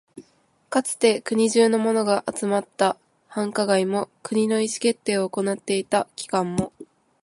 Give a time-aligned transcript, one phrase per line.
[0.71, 6.73] かつて国中のものが集まった繁華街も、国の意思決定を行っていた機関も、